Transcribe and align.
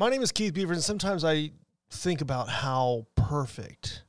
My 0.00 0.08
name 0.08 0.22
is 0.22 0.32
Keith 0.32 0.54
Beavers, 0.54 0.78
and 0.78 0.82
sometimes 0.82 1.24
I 1.24 1.50
think 1.90 2.22
about 2.22 2.48
how 2.48 3.06
perfect, 3.16 4.04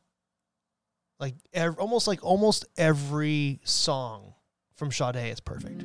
like 1.19 1.35
ev- 1.51 1.77
almost 1.79 2.07
like 2.07 2.23
almost 2.23 2.63
every 2.77 3.59
song 3.65 4.33
from 4.77 4.89
Sade 4.89 5.17
is 5.17 5.41
perfect. 5.41 5.83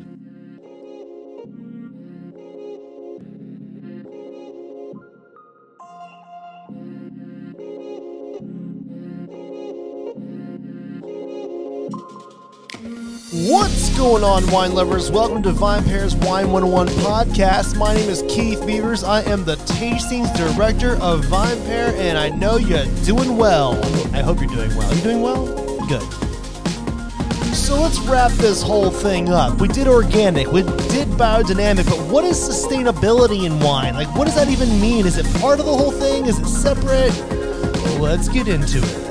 What's 13.49 13.97
going 13.97 14.25
on, 14.25 14.45
wine 14.51 14.75
lovers? 14.75 15.09
Welcome 15.09 15.41
to 15.45 15.53
VinePair's 15.53 16.17
Wine 16.17 16.51
101 16.51 16.89
podcast. 16.89 17.77
My 17.77 17.95
name 17.95 18.11
is 18.11 18.23
Keith 18.23 18.67
Beavers. 18.67 19.05
I 19.05 19.23
am 19.23 19.45
the 19.45 19.55
tastings 19.55 20.37
director 20.37 20.97
of 20.97 21.25
VinePair, 21.27 21.93
and 21.97 22.19
I 22.19 22.31
know 22.31 22.57
you're 22.57 22.85
doing 23.05 23.37
well. 23.37 23.75
I 24.13 24.21
hope 24.21 24.41
you're 24.41 24.51
doing 24.51 24.77
well. 24.77 24.93
You 24.97 25.01
doing 25.01 25.23
well? 25.23 25.47
Good. 25.87 26.03
So 27.55 27.81
let's 27.81 28.01
wrap 28.01 28.33
this 28.33 28.63
whole 28.63 28.91
thing 28.91 29.29
up. 29.29 29.61
We 29.61 29.69
did 29.69 29.87
organic, 29.87 30.51
we 30.51 30.63
did 30.63 31.07
biodynamic, 31.11 31.89
but 31.89 32.01
what 32.11 32.25
is 32.25 32.37
sustainability 32.37 33.47
in 33.47 33.61
wine? 33.61 33.95
Like, 33.95 34.13
what 34.17 34.25
does 34.25 34.35
that 34.35 34.49
even 34.49 34.81
mean? 34.81 35.07
Is 35.07 35.19
it 35.19 35.41
part 35.41 35.61
of 35.61 35.67
the 35.67 35.73
whole 35.73 35.93
thing? 35.93 36.27
Is 36.27 36.41
it 36.41 36.47
separate? 36.47 37.15
Let's 38.01 38.29
get 38.29 38.49
into 38.49 38.79
it. 38.79 39.06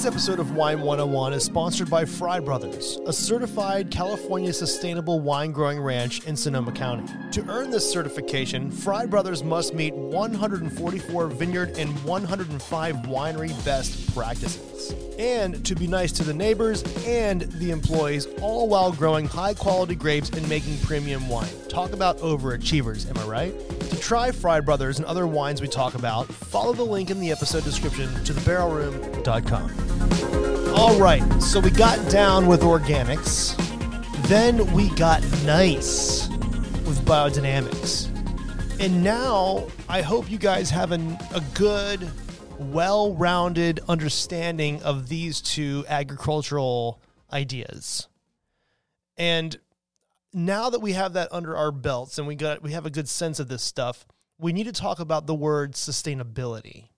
Today's 0.00 0.14
episode 0.14 0.38
of 0.38 0.52
Wine 0.52 0.80
101 0.80 1.34
is 1.34 1.44
sponsored 1.44 1.90
by 1.90 2.06
Frei 2.06 2.38
Brothers, 2.38 2.98
a 3.04 3.12
certified 3.12 3.90
California 3.90 4.50
sustainable 4.50 5.20
wine 5.20 5.52
growing 5.52 5.78
ranch 5.78 6.24
in 6.24 6.34
Sonoma 6.36 6.72
County. 6.72 7.06
To 7.32 7.46
earn 7.50 7.68
this 7.68 7.92
certification, 7.92 8.70
Frei 8.70 9.04
Brothers 9.04 9.44
must 9.44 9.74
meet 9.74 9.94
144 9.94 11.26
vineyard 11.26 11.76
and 11.76 11.90
105 12.02 12.96
winery 12.96 13.62
best 13.62 14.14
practices. 14.14 14.69
And 15.18 15.64
to 15.66 15.74
be 15.74 15.86
nice 15.86 16.12
to 16.12 16.24
the 16.24 16.32
neighbors 16.32 16.82
and 17.06 17.42
the 17.42 17.70
employees, 17.70 18.26
all 18.40 18.68
while 18.68 18.92
growing 18.92 19.26
high 19.26 19.52
quality 19.54 19.94
grapes 19.94 20.30
and 20.30 20.48
making 20.48 20.78
premium 20.78 21.28
wine. 21.28 21.50
Talk 21.68 21.92
about 21.92 22.18
overachievers, 22.18 23.08
am 23.10 23.18
I 23.18 23.24
right? 23.24 23.52
To 23.90 23.98
try 23.98 24.30
Frei 24.30 24.60
Brothers 24.60 24.98
and 24.98 25.06
other 25.06 25.26
wines 25.26 25.60
we 25.60 25.68
talk 25.68 25.94
about, 25.94 26.26
follow 26.26 26.72
the 26.72 26.84
link 26.84 27.10
in 27.10 27.20
the 27.20 27.30
episode 27.30 27.64
description 27.64 28.08
to 28.24 28.32
thebarrelroom.com. 28.32 30.74
All 30.74 30.98
right, 30.98 31.42
so 31.42 31.60
we 31.60 31.70
got 31.70 32.10
down 32.10 32.46
with 32.46 32.62
organics, 32.62 33.54
then 34.28 34.72
we 34.72 34.88
got 34.90 35.22
nice 35.44 36.28
with 36.86 37.04
biodynamics. 37.04 38.06
And 38.80 39.04
now 39.04 39.66
I 39.90 40.00
hope 40.00 40.30
you 40.30 40.38
guys 40.38 40.70
have 40.70 40.92
an, 40.92 41.18
a 41.34 41.42
good, 41.54 42.08
well 42.60 43.14
rounded 43.14 43.80
understanding 43.88 44.82
of 44.82 45.08
these 45.08 45.40
two 45.40 45.84
agricultural 45.88 47.00
ideas. 47.32 48.06
And 49.16 49.58
now 50.32 50.70
that 50.70 50.80
we 50.80 50.92
have 50.92 51.14
that 51.14 51.28
under 51.32 51.56
our 51.56 51.72
belts 51.72 52.18
and 52.18 52.26
we 52.26 52.34
got 52.34 52.62
we 52.62 52.72
have 52.72 52.86
a 52.86 52.90
good 52.90 53.08
sense 53.08 53.40
of 53.40 53.48
this 53.48 53.62
stuff, 53.62 54.06
we 54.38 54.52
need 54.52 54.64
to 54.64 54.72
talk 54.72 55.00
about 55.00 55.26
the 55.26 55.34
word 55.34 55.72
sustainability. 55.72 56.88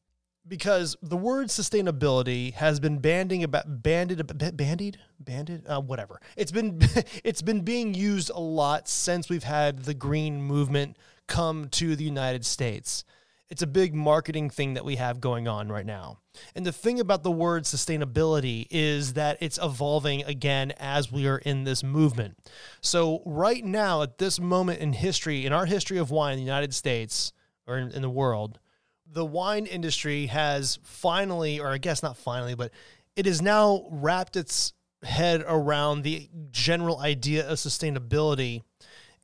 Because 0.46 0.96
the 1.00 1.16
word 1.16 1.48
sustainability 1.48 2.52
has 2.54 2.80
been 2.80 2.98
banding 2.98 3.44
about 3.44 3.82
banded 3.82 4.26
bandied 4.56 4.98
banded 5.20 5.64
uh, 5.68 5.80
whatever 5.80 6.20
it's 6.36 6.50
been 6.50 6.80
it's 7.24 7.42
been 7.42 7.60
being 7.60 7.94
used 7.94 8.28
a 8.30 8.40
lot 8.40 8.88
since 8.88 9.28
we've 9.28 9.44
had 9.44 9.84
the 9.84 9.94
green 9.94 10.42
movement 10.42 10.96
come 11.28 11.68
to 11.68 11.94
the 11.94 12.02
United 12.04 12.44
States. 12.44 13.04
It's 13.52 13.60
a 13.60 13.66
big 13.66 13.94
marketing 13.94 14.48
thing 14.48 14.72
that 14.74 14.84
we 14.86 14.96
have 14.96 15.20
going 15.20 15.46
on 15.46 15.68
right 15.68 15.84
now. 15.84 16.20
And 16.54 16.64
the 16.64 16.72
thing 16.72 16.98
about 16.98 17.22
the 17.22 17.30
word 17.30 17.64
sustainability 17.64 18.66
is 18.70 19.12
that 19.12 19.36
it's 19.42 19.58
evolving 19.62 20.24
again 20.24 20.72
as 20.78 21.12
we 21.12 21.28
are 21.28 21.36
in 21.36 21.64
this 21.64 21.82
movement. 21.82 22.38
So, 22.80 23.22
right 23.26 23.62
now, 23.62 24.00
at 24.00 24.16
this 24.16 24.40
moment 24.40 24.80
in 24.80 24.94
history, 24.94 25.44
in 25.44 25.52
our 25.52 25.66
history 25.66 25.98
of 25.98 26.10
wine 26.10 26.32
in 26.32 26.38
the 26.38 26.46
United 26.46 26.72
States 26.72 27.34
or 27.66 27.76
in, 27.76 27.90
in 27.90 28.00
the 28.00 28.08
world, 28.08 28.58
the 29.06 29.26
wine 29.26 29.66
industry 29.66 30.28
has 30.28 30.78
finally, 30.82 31.60
or 31.60 31.68
I 31.68 31.76
guess 31.76 32.02
not 32.02 32.16
finally, 32.16 32.54
but 32.54 32.72
it 33.16 33.26
has 33.26 33.42
now 33.42 33.86
wrapped 33.90 34.34
its 34.34 34.72
head 35.02 35.44
around 35.46 36.04
the 36.04 36.30
general 36.52 37.00
idea 37.00 37.46
of 37.46 37.58
sustainability 37.58 38.62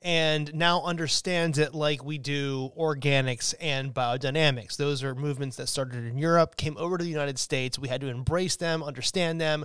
and 0.00 0.54
now 0.54 0.82
understands 0.82 1.58
it 1.58 1.74
like 1.74 2.04
we 2.04 2.18
do 2.18 2.70
organics 2.78 3.54
and 3.60 3.92
biodynamics. 3.92 4.76
Those 4.76 5.02
are 5.02 5.14
movements 5.14 5.56
that 5.56 5.68
started 5.68 6.04
in 6.04 6.18
Europe, 6.18 6.56
came 6.56 6.76
over 6.78 6.96
to 6.96 7.04
the 7.04 7.10
United 7.10 7.38
States. 7.38 7.78
We 7.78 7.88
had 7.88 8.00
to 8.02 8.08
embrace 8.08 8.56
them, 8.56 8.82
understand 8.82 9.40
them, 9.40 9.64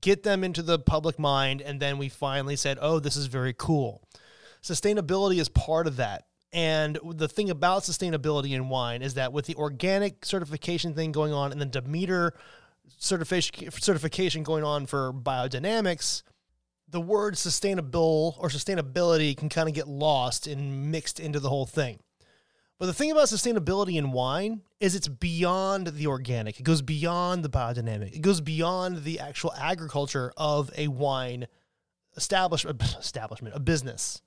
get 0.00 0.22
them 0.22 0.42
into 0.42 0.62
the 0.62 0.78
public 0.78 1.18
mind, 1.18 1.60
and 1.60 1.80
then 1.80 1.98
we 1.98 2.08
finally 2.08 2.56
said, 2.56 2.78
oh, 2.80 2.98
this 2.98 3.16
is 3.16 3.26
very 3.26 3.52
cool. 3.52 4.02
Sustainability 4.62 5.38
is 5.38 5.50
part 5.50 5.86
of 5.86 5.96
that. 5.96 6.24
And 6.54 6.98
the 7.04 7.28
thing 7.28 7.50
about 7.50 7.82
sustainability 7.82 8.52
in 8.52 8.68
wine 8.68 9.02
is 9.02 9.14
that 9.14 9.32
with 9.32 9.46
the 9.46 9.56
organic 9.56 10.24
certification 10.24 10.94
thing 10.94 11.12
going 11.12 11.32
on 11.32 11.52
and 11.52 11.60
the 11.60 11.66
Demeter 11.66 12.32
certification 12.96 13.70
certification 13.72 14.44
going 14.44 14.62
on 14.62 14.86
for 14.86 15.12
biodynamics, 15.12 16.22
the 16.94 17.00
word 17.00 17.36
sustainable 17.36 18.36
or 18.38 18.48
sustainability 18.48 19.36
can 19.36 19.48
kind 19.48 19.68
of 19.68 19.74
get 19.74 19.88
lost 19.88 20.46
and 20.46 20.92
mixed 20.92 21.18
into 21.18 21.40
the 21.40 21.48
whole 21.48 21.66
thing. 21.66 21.98
But 22.78 22.86
the 22.86 22.94
thing 22.94 23.10
about 23.10 23.26
sustainability 23.26 23.96
in 23.96 24.12
wine 24.12 24.62
is 24.78 24.94
it's 24.94 25.08
beyond 25.08 25.88
the 25.88 26.06
organic. 26.06 26.60
It 26.60 26.62
goes 26.62 26.82
beyond 26.82 27.44
the 27.44 27.48
biodynamic. 27.48 28.14
It 28.14 28.20
goes 28.20 28.40
beyond 28.40 29.02
the 29.02 29.18
actual 29.18 29.52
agriculture 29.54 30.32
of 30.36 30.70
a 30.76 30.86
wine 30.86 31.48
establishment, 32.16 32.80
establishment, 33.00 33.56
a 33.56 33.60
business. 33.60 34.22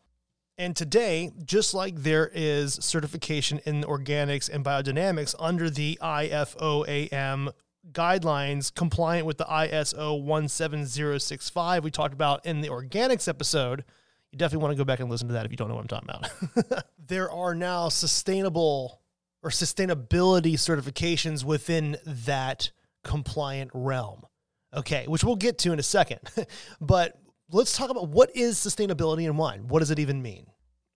And 0.57 0.75
today, 0.75 1.31
just 1.45 1.73
like 1.73 1.95
there 1.95 2.29
is 2.33 2.73
certification 2.81 3.61
in 3.65 3.83
organics 3.83 4.49
and 4.49 4.65
biodynamics 4.65 5.35
under 5.39 5.69
the 5.69 5.97
IFOAM 6.01 7.53
guidelines 7.91 8.73
compliant 8.73 9.25
with 9.25 9.37
the 9.37 9.45
ISO 9.45 10.49
17065 10.49 11.83
we 11.83 11.91
talked 11.91 12.13
about 12.13 12.45
in 12.45 12.61
the 12.61 12.69
organics 12.69 13.27
episode. 13.27 13.83
You 14.31 14.37
definitely 14.37 14.63
want 14.63 14.73
to 14.73 14.77
go 14.77 14.85
back 14.85 14.99
and 14.99 15.09
listen 15.09 15.27
to 15.29 15.33
that 15.33 15.45
if 15.45 15.51
you 15.51 15.57
don't 15.57 15.69
know 15.69 15.75
what 15.75 15.81
I'm 15.81 15.87
talking 15.87 16.09
about. 16.09 16.83
there 17.07 17.31
are 17.31 17.55
now 17.55 17.89
sustainable 17.89 19.01
or 19.41 19.49
sustainability 19.49 20.53
certifications 20.53 21.43
within 21.43 21.97
that 22.05 22.71
compliant 23.03 23.71
realm. 23.73 24.25
Okay, 24.75 25.05
which 25.07 25.23
we'll 25.23 25.37
get 25.37 25.57
to 25.59 25.71
in 25.71 25.79
a 25.79 25.83
second. 25.83 26.19
but 26.81 27.17
let's 27.51 27.75
talk 27.75 27.89
about 27.89 28.09
what 28.09 28.35
is 28.35 28.57
sustainability 28.57 29.23
in 29.23 29.37
wine? 29.37 29.67
What 29.67 29.79
does 29.79 29.91
it 29.91 29.99
even 29.99 30.21
mean? 30.21 30.47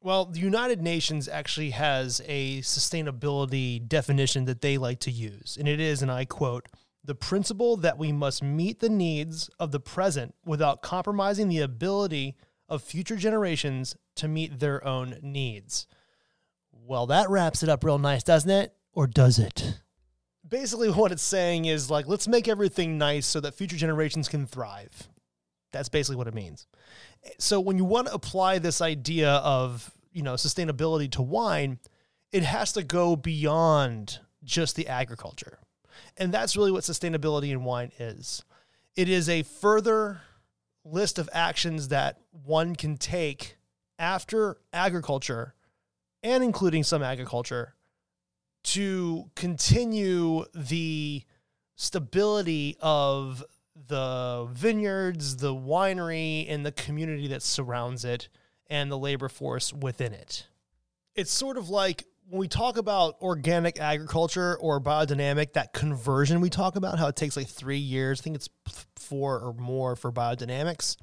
Well, 0.03 0.25
the 0.25 0.39
United 0.39 0.81
Nations 0.81 1.27
actually 1.27 1.69
has 1.71 2.21
a 2.25 2.61
sustainability 2.61 3.87
definition 3.87 4.45
that 4.45 4.61
they 4.61 4.77
like 4.77 4.99
to 5.01 5.11
use, 5.11 5.57
and 5.59 5.67
it 5.67 5.79
is, 5.79 6.01
and 6.01 6.11
I 6.11 6.25
quote, 6.25 6.67
the 7.03 7.15
principle 7.15 7.77
that 7.77 7.97
we 7.97 8.11
must 8.11 8.43
meet 8.43 8.79
the 8.79 8.89
needs 8.89 9.49
of 9.59 9.71
the 9.71 9.79
present 9.79 10.35
without 10.45 10.81
compromising 10.81 11.47
the 11.47 11.59
ability 11.59 12.35
of 12.69 12.83
future 12.83 13.15
generations 13.15 13.95
to 14.15 14.27
meet 14.27 14.59
their 14.59 14.85
own 14.85 15.17
needs. 15.21 15.87
Well, 16.71 17.07
that 17.07 17.29
wraps 17.29 17.63
it 17.63 17.69
up 17.69 17.83
real 17.83 17.99
nice, 17.99 18.23
doesn't 18.23 18.49
it? 18.49 18.73
Or 18.93 19.07
does 19.07 19.39
it? 19.39 19.79
Basically, 20.47 20.89
what 20.91 21.11
it's 21.11 21.23
saying 21.23 21.65
is 21.65 21.89
like, 21.89 22.07
let's 22.07 22.27
make 22.27 22.47
everything 22.47 22.97
nice 22.97 23.25
so 23.25 23.39
that 23.39 23.55
future 23.55 23.77
generations 23.77 24.27
can 24.27 24.45
thrive. 24.45 25.09
That's 25.71 25.89
basically 25.89 26.17
what 26.17 26.27
it 26.27 26.33
means. 26.33 26.67
So 27.39 27.59
when 27.59 27.77
you 27.77 27.85
want 27.85 28.07
to 28.07 28.13
apply 28.13 28.59
this 28.59 28.81
idea 28.81 29.29
of, 29.29 29.91
you 30.11 30.21
know, 30.21 30.33
sustainability 30.33 31.09
to 31.13 31.21
wine, 31.21 31.79
it 32.31 32.43
has 32.43 32.73
to 32.73 32.83
go 32.83 33.15
beyond 33.15 34.19
just 34.43 34.75
the 34.75 34.87
agriculture. 34.87 35.59
And 36.17 36.33
that's 36.33 36.55
really 36.55 36.71
what 36.71 36.83
sustainability 36.83 37.51
in 37.51 37.63
wine 37.63 37.91
is. 37.99 38.43
It 38.95 39.09
is 39.09 39.29
a 39.29 39.43
further 39.43 40.21
list 40.83 41.19
of 41.19 41.29
actions 41.31 41.89
that 41.89 42.19
one 42.31 42.75
can 42.75 42.97
take 42.97 43.57
after 43.99 44.57
agriculture 44.73 45.53
and 46.23 46.43
including 46.43 46.83
some 46.83 47.03
agriculture 47.03 47.75
to 48.63 49.29
continue 49.35 50.45
the 50.53 51.23
stability 51.75 52.77
of 52.79 53.43
the 53.87 54.47
vineyards, 54.51 55.37
the 55.37 55.53
winery, 55.53 56.45
and 56.49 56.65
the 56.65 56.71
community 56.71 57.27
that 57.27 57.41
surrounds 57.41 58.05
it, 58.05 58.29
and 58.67 58.91
the 58.91 58.97
labor 58.97 59.29
force 59.29 59.73
within 59.73 60.13
it. 60.13 60.47
It's 61.15 61.31
sort 61.31 61.57
of 61.57 61.69
like 61.69 62.05
when 62.31 62.39
we 62.39 62.47
talk 62.47 62.77
about 62.77 63.17
organic 63.21 63.77
agriculture 63.77 64.57
or 64.61 64.79
biodynamic, 64.79 65.51
that 65.51 65.73
conversion 65.73 66.39
we 66.39 66.49
talk 66.49 66.77
about, 66.77 66.97
how 66.97 67.07
it 67.07 67.15
takes 67.17 67.35
like 67.35 67.47
three 67.47 67.77
years, 67.77 68.21
I 68.21 68.23
think 68.23 68.37
it's 68.37 68.47
four 68.95 69.37
or 69.37 69.53
more 69.53 69.97
for 69.97 70.13
biodynamics. 70.13 70.95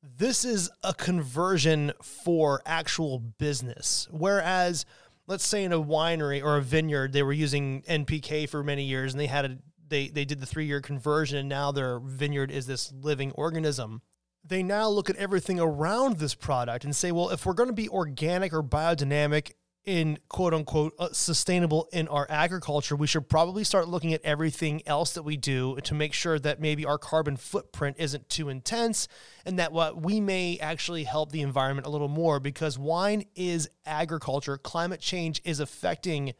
This 0.00 0.44
is 0.44 0.70
a 0.84 0.94
conversion 0.94 1.92
for 2.00 2.62
actual 2.66 3.18
business. 3.18 4.06
Whereas, 4.12 4.86
let's 5.26 5.44
say 5.44 5.64
in 5.64 5.72
a 5.72 5.82
winery 5.82 6.40
or 6.40 6.56
a 6.56 6.62
vineyard, 6.62 7.12
they 7.12 7.24
were 7.24 7.32
using 7.32 7.82
NPK 7.82 8.48
for 8.48 8.62
many 8.62 8.84
years 8.84 9.12
and 9.12 9.20
they 9.20 9.26
had 9.26 9.44
a 9.44 9.58
they 9.88 10.06
they 10.06 10.24
did 10.24 10.40
the 10.40 10.46
three 10.46 10.66
year 10.66 10.80
conversion 10.80 11.36
and 11.36 11.48
now 11.48 11.72
their 11.72 11.98
vineyard 11.98 12.52
is 12.52 12.66
this 12.66 12.92
living 12.92 13.32
organism. 13.32 14.02
They 14.44 14.62
now 14.62 14.88
look 14.88 15.10
at 15.10 15.16
everything 15.16 15.58
around 15.58 16.18
this 16.18 16.34
product 16.34 16.84
and 16.84 16.94
say, 16.94 17.10
well, 17.10 17.30
if 17.30 17.44
we're 17.44 17.54
going 17.54 17.70
to 17.70 17.74
be 17.74 17.88
organic 17.88 18.52
or 18.52 18.62
biodynamic 18.62 19.52
in 19.84 20.18
quote 20.28 20.54
unquote 20.54 20.94
uh, 20.98 21.08
sustainable 21.12 21.88
in 21.92 22.08
our 22.08 22.26
agriculture, 22.30 22.96
we 22.96 23.06
should 23.06 23.28
probably 23.28 23.64
start 23.64 23.88
looking 23.88 24.14
at 24.14 24.24
everything 24.24 24.82
else 24.86 25.12
that 25.14 25.22
we 25.22 25.36
do 25.36 25.76
to 25.84 25.94
make 25.94 26.12
sure 26.12 26.38
that 26.38 26.60
maybe 26.60 26.84
our 26.84 26.98
carbon 26.98 27.36
footprint 27.36 27.96
isn't 27.98 28.28
too 28.28 28.48
intense 28.48 29.08
and 29.44 29.58
that 29.58 29.72
what 29.72 30.00
we 30.00 30.20
may 30.20 30.58
actually 30.60 31.04
help 31.04 31.32
the 31.32 31.42
environment 31.42 31.86
a 31.86 31.90
little 31.90 32.08
more 32.08 32.40
because 32.40 32.78
wine 32.78 33.24
is 33.34 33.68
agriculture. 33.84 34.56
Climate 34.56 35.00
change 35.00 35.40
is 35.44 35.60
affecting 35.60 36.32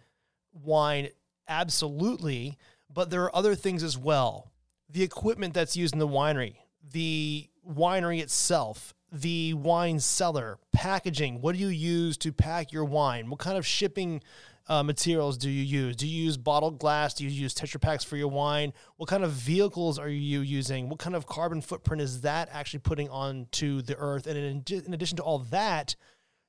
wine 0.52 1.08
absolutely, 1.48 2.56
but 2.92 3.10
there 3.10 3.22
are 3.22 3.36
other 3.36 3.54
things 3.54 3.82
as 3.82 3.98
well. 3.98 4.52
The 4.88 5.02
equipment 5.02 5.54
that's 5.54 5.76
used 5.76 5.92
in 5.92 5.98
the 5.98 6.08
winery, 6.08 6.56
the 6.92 7.48
winery 7.68 8.20
itself, 8.20 8.94
the 9.14 9.54
wine 9.54 10.00
cellar, 10.00 10.58
packaging. 10.72 11.40
What 11.40 11.54
do 11.54 11.60
you 11.60 11.68
use 11.68 12.16
to 12.18 12.32
pack 12.32 12.72
your 12.72 12.84
wine? 12.84 13.30
What 13.30 13.38
kind 13.38 13.56
of 13.56 13.64
shipping 13.64 14.22
uh, 14.66 14.82
materials 14.82 15.38
do 15.38 15.48
you 15.48 15.62
use? 15.62 15.94
Do 15.94 16.08
you 16.08 16.24
use 16.24 16.36
bottled 16.36 16.78
glass? 16.78 17.14
Do 17.14 17.24
you 17.24 17.30
use 17.30 17.54
Tetra 17.54 17.80
Paks 17.80 18.02
for 18.02 18.16
your 18.16 18.28
wine? 18.28 18.72
What 18.96 19.08
kind 19.08 19.22
of 19.22 19.30
vehicles 19.30 19.98
are 19.98 20.08
you 20.08 20.40
using? 20.40 20.88
What 20.88 20.98
kind 20.98 21.14
of 21.14 21.26
carbon 21.26 21.60
footprint 21.60 22.02
is 22.02 22.22
that 22.22 22.48
actually 22.50 22.80
putting 22.80 23.08
onto 23.08 23.82
the 23.82 23.96
earth? 23.96 24.26
And 24.26 24.36
in, 24.36 24.64
in 24.84 24.94
addition 24.94 25.16
to 25.18 25.22
all 25.22 25.38
that, 25.50 25.94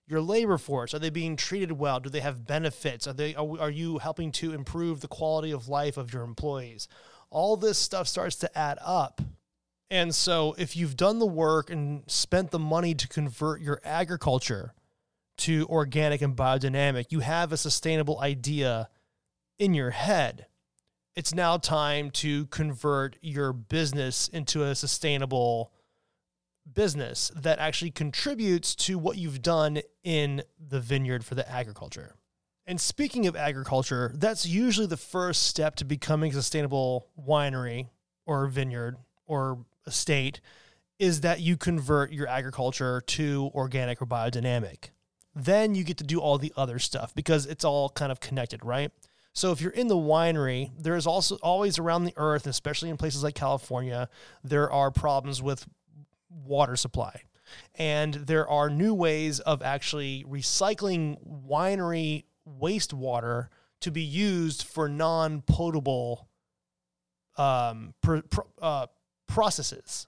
your 0.08 0.22
labor 0.22 0.58
force 0.58 0.94
are 0.94 1.00
they 1.00 1.10
being 1.10 1.36
treated 1.36 1.74
well? 1.74 2.00
Do 2.00 2.10
they 2.10 2.20
have 2.20 2.48
benefits? 2.48 3.08
Are 3.08 3.14
they 3.14 3.36
are, 3.36 3.60
are 3.60 3.70
you 3.70 4.00
helping 4.00 4.32
to 4.34 4.54
improve 4.54 5.02
the 5.02 5.08
quality 5.08 5.52
of 5.52 5.68
life 5.68 5.98
of 5.98 6.14
your 6.14 6.24
employees? 6.24 6.88
All 7.30 7.58
this 7.58 7.78
stuff 7.78 8.08
starts 8.08 8.36
to 8.38 8.58
add 8.58 8.78
up 8.82 9.22
and 9.92 10.16
so, 10.16 10.56
if 10.58 10.76
you've 10.76 10.98
done 10.98 11.20
the 11.20 11.26
work 11.28 11.70
and 11.70 12.04
spent 12.08 12.52
the 12.52 12.60
money 12.60 12.96
to 12.96 13.08
convert 13.08 13.62
your 13.62 13.80
agriculture 13.84 14.74
to 15.38 15.68
organic 15.70 16.22
and 16.22 16.36
biodynamic, 16.36 17.12
you 17.12 17.20
have 17.20 17.52
a 17.52 17.58
sustainable 17.58 18.20
idea 18.20 18.90
in 19.60 19.74
your 19.74 19.92
head. 19.92 20.48
It's 21.16 21.34
now 21.34 21.58
time 21.58 22.10
to 22.12 22.48
convert 22.48 23.18
your 23.22 23.54
business 23.54 24.28
into 24.28 24.64
a 24.64 24.76
sustainable 24.76 25.72
business 26.72 27.32
that 27.36 27.60
actually 27.60 27.92
contributes 27.92 28.76
to 28.76 28.98
what 28.98 29.18
you've 29.18 29.42
done 29.42 29.82
in 30.04 30.42
the 30.60 30.80
vineyard 30.80 31.24
for 31.24 31.36
the 31.36 31.50
agriculture. 31.50 32.16
And 32.66 32.82
speaking 32.82 33.28
of 33.28 33.36
agriculture, 33.36 34.12
that's 34.16 34.48
usually 34.48 34.88
the 34.88 34.98
first 34.98 35.44
step 35.44 35.76
to 35.76 35.86
becoming 35.86 36.32
a 36.32 36.36
sustainable 36.36 37.08
winery 37.18 37.90
or 38.26 38.48
vineyard 38.48 38.98
or 39.28 39.60
estate 39.88 40.42
is 41.00 41.22
that 41.22 41.42
you 41.42 41.58
convert 41.58 42.12
your 42.12 42.28
agriculture 42.28 43.02
to 43.02 43.52
organic 43.54 44.02
or 44.02 44.06
biodynamic. 44.06 44.90
Then 45.36 45.76
you 45.76 45.84
get 45.84 45.98
to 45.98 46.04
do 46.04 46.20
all 46.20 46.38
the 46.38 46.54
other 46.56 46.80
stuff 46.80 47.14
because 47.14 47.46
it's 47.46 47.66
all 47.66 47.90
kind 47.90 48.12
of 48.12 48.20
connected, 48.22 48.64
right? 48.64 48.92
So 49.34 49.52
if 49.52 49.60
you're 49.60 49.72
in 49.72 49.88
the 49.88 49.98
winery, 49.98 50.72
there 50.80 50.96
is 50.96 51.06
also 51.06 51.36
always 51.44 51.78
around 51.78 52.06
the 52.06 52.14
earth, 52.16 52.48
especially 52.48 52.90
in 52.90 52.96
places 52.96 53.22
like 53.22 53.36
California, 53.36 54.08
there 54.46 54.72
are 54.72 54.92
problems 54.92 55.42
with 55.42 55.68
water 56.30 56.78
supply. 56.78 57.24
And 57.76 58.14
there 58.14 58.50
are 58.50 58.70
new 58.70 58.94
ways 58.94 59.42
of 59.42 59.62
actually 59.62 60.24
recycling 60.28 61.18
winery 61.46 62.24
wastewater 62.48 63.50
to 63.82 63.92
be 63.92 64.02
used 64.02 64.64
for 64.64 64.88
non 64.88 65.42
potable 65.42 66.30
um, 67.38 67.94
pr- 68.02 68.20
pr- 68.30 68.42
uh, 68.62 68.88
processes, 69.28 70.08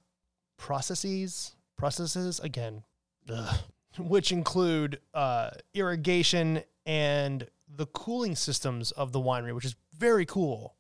processes, 0.58 1.56
processes 1.78 2.40
again, 2.40 2.84
ugh, 3.30 3.60
which 4.00 4.32
include 4.32 5.00
uh, 5.14 5.52
irrigation 5.74 6.64
and 6.86 7.48
the 7.68 7.86
cooling 7.88 8.36
systems 8.36 8.92
of 8.92 9.12
the 9.12 9.20
winery, 9.20 9.54
which 9.54 9.66
is 9.66 9.76
very 9.98 10.26
cool. 10.26 10.76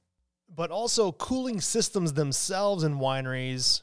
But 0.53 0.71
also, 0.71 1.11
cooling 1.11 1.59
systems 1.59 2.13
themselves 2.13 2.83
in 2.83 2.99
wineries 2.99 3.81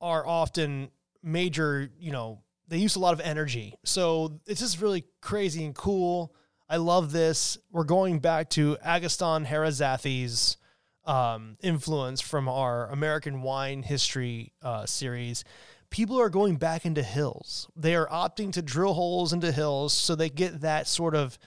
are 0.00 0.26
often 0.26 0.90
major, 1.22 1.90
you 1.98 2.12
know, 2.12 2.40
they 2.68 2.76
use 2.78 2.96
a 2.96 3.00
lot 3.00 3.14
of 3.14 3.20
energy. 3.20 3.74
So 3.84 4.40
it's 4.46 4.60
just 4.60 4.80
really 4.80 5.04
crazy 5.22 5.64
and 5.64 5.74
cool. 5.74 6.34
I 6.68 6.76
love 6.76 7.12
this. 7.12 7.58
We're 7.70 7.84
going 7.84 8.18
back 8.18 8.50
to 8.50 8.76
Agoston 8.84 9.46
Haraszthy's 9.46 10.56
um, 11.06 11.56
influence 11.62 12.20
from 12.20 12.48
our 12.48 12.88
American 12.90 13.42
wine 13.42 13.82
history 13.82 14.52
uh, 14.62 14.86
series, 14.86 15.44
people 15.90 16.20
are 16.20 16.30
going 16.30 16.56
back 16.56 16.84
into 16.84 17.02
hills. 17.02 17.68
They 17.76 17.94
are 17.94 18.08
opting 18.08 18.52
to 18.52 18.62
drill 18.62 18.94
holes 18.94 19.32
into 19.32 19.52
hills 19.52 19.92
so 19.92 20.14
they 20.14 20.30
get 20.30 20.62
that 20.62 20.88
sort 20.88 21.14
of 21.14 21.38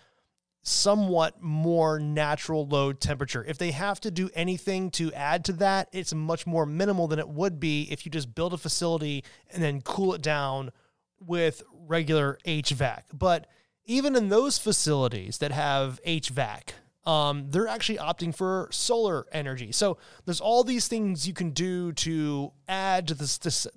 somewhat 0.62 1.42
more 1.42 2.00
natural 2.00 2.68
low 2.68 2.92
temperature. 2.92 3.44
If 3.48 3.58
they 3.58 3.72
have 3.72 4.02
to 4.02 4.12
do 4.12 4.30
anything 4.34 4.92
to 4.92 5.14
add 5.14 5.46
to 5.46 5.54
that, 5.54 5.88
it's 5.94 6.14
much 6.14 6.46
more 6.46 6.66
minimal 6.66 7.08
than 7.08 7.20
it 7.20 7.30
would 7.30 7.60
be 7.60 7.84
if 7.92 8.06
you 8.06 8.12
just 8.12 8.36
build 8.36 8.54
a 8.54 8.58
facility 8.58 9.24
and 9.52 9.64
then 9.64 9.82
cool 9.82 10.14
it 10.14 10.22
down 10.22 10.72
with 11.20 11.64
regular 11.72 12.38
HVAC. 12.46 13.04
But 13.14 13.48
even 13.86 14.16
in 14.16 14.30
those 14.30 14.58
facilities 14.58 15.38
that 15.38 15.52
have 15.52 16.02
HVAC, 16.06 16.70
um, 17.08 17.46
they're 17.50 17.70
actually 17.70 17.98
opting 18.00 18.36
for 18.36 18.68
solar 18.70 19.26
energy. 19.32 19.72
So 19.72 19.98
there's 20.26 20.42
all 20.42 20.66
these 20.66 20.90
things 20.90 21.26
you 21.26 21.34
can 21.34 21.52
do 21.52 21.94
to 21.94 22.52
add 22.68 23.08
to 23.08 23.14
the, 23.14 23.24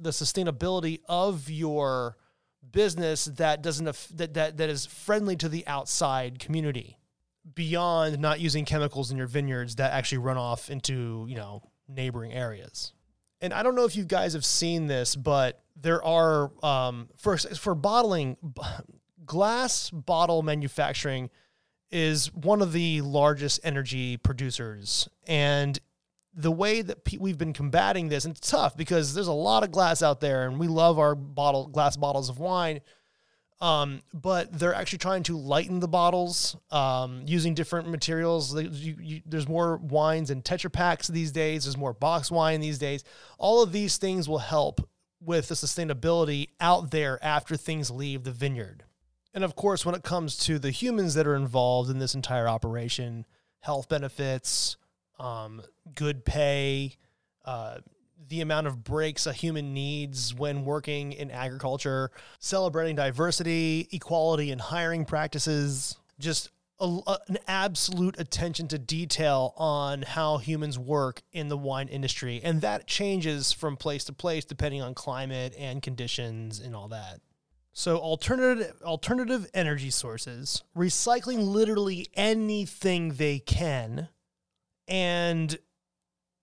the 0.01 0.11
sustainability 0.11 1.01
of 1.09 1.49
your 1.49 2.17
business 2.73 3.27
that 3.27 3.63
doesn't 3.63 3.85
that, 4.17 4.35
that 4.35 4.57
that 4.57 4.69
is 4.69 4.87
friendly 4.87 5.37
to 5.37 5.49
the 5.49 5.67
outside 5.67 6.39
community 6.39 6.99
beyond 7.55 8.19
not 8.19 8.39
using 8.39 8.65
chemicals 8.65 9.11
in 9.11 9.17
your 9.17 9.27
vineyards 9.27 9.77
that 9.77 9.93
actually 9.93 10.19
run 10.19 10.37
off 10.37 10.71
into 10.71 11.27
you 11.29 11.35
know 11.35 11.63
neighboring 11.89 12.33
areas 12.33 12.93
and 13.41 13.53
i 13.53 13.63
don't 13.63 13.75
know 13.75 13.85
if 13.85 13.97
you 13.97 14.05
guys 14.05 14.35
have 14.35 14.45
seen 14.45 14.87
this 14.87 15.17
but 15.17 15.65
there 15.75 16.05
are 16.05 16.53
um, 16.65 17.09
for 17.17 17.37
for 17.39 17.75
bottling 17.75 18.37
glass 19.25 19.91
bottle 19.91 20.43
manufacturing 20.43 21.31
is 21.91 22.33
one 22.35 22.63
of 22.63 22.73
the 22.73 23.01
largest 23.01 23.61
energy 23.65 24.17
producers. 24.17 25.09
And 25.27 25.79
the 26.35 26.53
way 26.53 26.83
that 26.83 27.05
pe- 27.05 27.19
we've 27.19 27.39
been 27.39 27.53
combating 27.53 28.09
this, 28.09 28.25
and 28.25 28.37
it's 28.37 28.51
tough 28.51 28.77
because 28.77 29.15
there's 29.15 29.27
a 29.27 29.33
lot 29.33 29.65
of 29.65 29.73
glass 29.73 30.03
out 30.03 30.21
there, 30.21 30.47
and 30.47 30.59
we 30.59 30.69
love 30.69 30.99
our 30.99 31.15
bottle 31.15 31.67
glass 31.67 31.97
bottles 31.97 32.29
of 32.29 32.39
wine. 32.39 32.81
Um, 33.61 34.01
but 34.15 34.59
they're 34.59 34.75
actually 34.75 35.01
trying 35.01 35.23
to 35.25 35.37
lighten 35.37 35.81
the 35.81 35.89
bottles 35.89 36.57
um, 36.71 37.25
using 37.27 37.53
different 37.53 37.91
materials. 37.91 38.55
You, 38.59 38.97
you, 38.99 39.23
there's 39.27 39.49
more 39.49 39.77
wines 39.77 40.31
in 40.31 40.41
Tetra 40.41 40.73
Paks 40.73 41.09
these 41.09 41.31
days. 41.31 41.65
There's 41.65 41.77
more 41.77 41.93
box 41.93 42.31
wine 42.31 42.61
these 42.61 42.79
days. 42.79 43.05
All 43.37 43.63
of 43.63 43.71
these 43.71 43.99
things 43.99 44.31
will 44.31 44.39
help 44.39 44.89
with 45.21 45.49
the 45.49 45.55
sustainability 45.55 46.49
out 46.59 46.91
there 46.91 47.23
after 47.23 47.55
things 47.55 47.91
leave 47.91 48.25
the 48.25 48.31
vineyard. 48.31 48.85
And 49.33 49.45
of 49.45 49.55
course, 49.55 49.87
when 49.87 49.95
it 49.95 50.03
comes 50.03 50.37
to 50.39 50.59
the 50.59 50.71
humans 50.71 51.15
that 51.15 51.27
are 51.27 51.37
involved 51.37 51.91
in 51.91 51.99
this 51.99 52.15
entire 52.15 52.49
operation, 52.49 53.27
health 53.61 53.89
benefits, 53.89 54.77
um, 55.19 55.63
good 55.95 56.25
pay, 56.25 56.97
uh, 57.45 57.79
the 58.29 58.41
amount 58.41 58.67
of 58.67 58.85
breaks 58.85 59.27
a 59.27 59.33
human 59.33 59.73
needs 59.75 60.35
when 60.35 60.65
working 60.65 61.13
in 61.13 61.31
agriculture, 61.31 62.11
celebrating 62.39 62.97
diversity, 62.97 63.89
equality, 63.93 64.51
and 64.51 64.61
hiring 64.61 65.05
practices, 65.05 65.97
just 66.19 66.51
a, 66.81 67.01
an 67.29 67.39
absolute 67.47 68.19
attention 68.19 68.69
to 68.69 68.79
detail 68.79 69.53
on 69.57 70.03
how 70.03 70.39
humans 70.39 70.79
work 70.79 71.23
in 71.33 71.49
the 71.49 71.57
wine 71.57 71.89
industry. 71.89 72.41
And 72.43 72.61
that 72.63 72.87
changes 72.87 73.53
from 73.53 73.77
place 73.77 74.05
to 74.05 74.13
place 74.13 74.45
depending 74.45 74.83
on 74.83 74.95
climate 74.95 75.55
and 75.59 75.83
conditions 75.83 76.61
and 76.61 76.75
all 76.75 76.89
that. 76.89 77.21
So 77.73 77.99
alternative 77.99 78.81
alternative 78.83 79.49
energy 79.55 79.91
sources, 79.91 80.63
recycling 80.77 81.47
literally 81.47 82.09
anything 82.15 83.15
they 83.15 83.39
can 83.39 84.09
and 84.89 85.59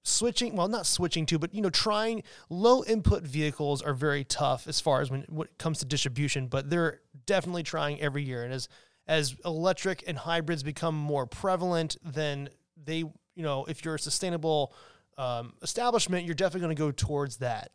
switching 0.08 0.56
well 0.56 0.70
not 0.70 0.86
switching 0.86 1.26
to 1.26 1.38
but 1.38 1.54
you 1.54 1.62
know 1.62 1.70
trying 1.70 2.24
low 2.50 2.82
input 2.86 3.24
vehicles 3.24 3.82
are 3.82 3.94
very 3.94 4.24
tough 4.24 4.66
as 4.66 4.80
far 4.80 5.02
as 5.02 5.12
when, 5.12 5.26
when 5.28 5.48
it 5.48 5.58
comes 5.58 5.80
to 5.80 5.86
distribution 5.86 6.48
but 6.48 6.70
they're 6.70 7.02
definitely 7.26 7.64
trying 7.64 8.00
every 8.00 8.24
year. 8.24 8.44
And 8.44 8.54
as 8.54 8.70
as 9.06 9.36
electric 9.46 10.04
and 10.08 10.18
hybrids 10.18 10.64
become 10.64 10.96
more 10.96 11.28
prevalent 11.28 11.98
then 12.04 12.50
they 12.82 13.00
you 13.00 13.14
know 13.36 13.66
if 13.66 13.84
you're 13.84 13.96
a 13.96 14.00
sustainable 14.00 14.74
um, 15.18 15.54
establishment 15.62 16.26
you're 16.26 16.36
definitely 16.36 16.62
going 16.62 16.76
to 16.76 16.80
go 16.80 16.92
towards 16.92 17.38
that. 17.38 17.72